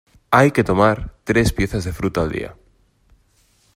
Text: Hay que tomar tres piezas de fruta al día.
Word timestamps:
Hay 0.31 0.49
que 0.51 0.63
tomar 0.63 1.13
tres 1.25 1.53
piezas 1.53 1.83
de 1.83 1.93
fruta 1.93 2.21
al 2.21 2.31
día. 2.31 2.55